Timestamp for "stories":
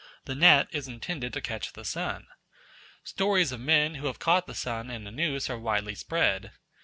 3.03-3.51